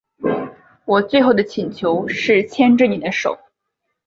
[0.85, 3.37] 我最后的请求是牵着妳的手